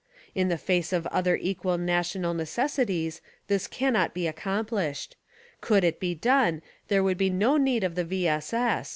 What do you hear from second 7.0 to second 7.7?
would be no